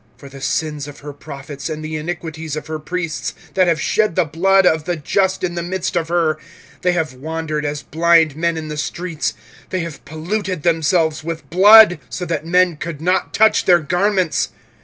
[0.15, 3.79] 25:004:013 For the sins of her prophets, and the iniquities of her priests, that have
[3.79, 6.39] shed the blood of the just in the midst of her,
[6.81, 9.35] 25:004:014 They have wandered as blind men in the streets,
[9.69, 14.49] they have polluted themselves with blood, so that men could not touch their garments.